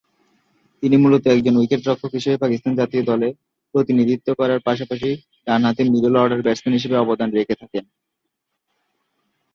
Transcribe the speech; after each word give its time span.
তিনি 0.83 0.95
মূলত 0.97 1.23
একজন 1.27 1.53
উইকেট 1.57 1.81
রক্ষক 1.85 2.11
হিসেবে 2.13 2.37
পাকিস্তান 2.37 2.73
জাতীয় 2.75 3.03
দলে 3.03 3.27
প্রতিনিধিত্ব 3.73 4.27
করার 4.39 4.59
পাশাপাশি 4.67 5.09
ডানহাতি 5.47 5.83
মিডল 5.93 6.13
অর্ডার 6.17 6.43
ব্যাটসম্যান 6.45 6.77
হিসেবে 6.77 6.95
অবদান 6.97 7.29
রেখে 7.31 7.55
থাকেন। 7.61 7.83